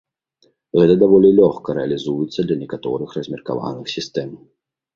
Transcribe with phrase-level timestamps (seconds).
[0.79, 4.29] Гэта даволі лёгка рэалізуецца для некаторых размеркаваных сістэм.